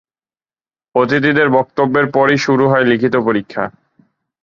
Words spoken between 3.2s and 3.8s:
পরীক্ষা।